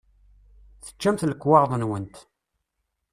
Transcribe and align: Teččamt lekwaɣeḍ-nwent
Teččamt 0.83 1.27
lekwaɣeḍ-nwent 1.31 2.15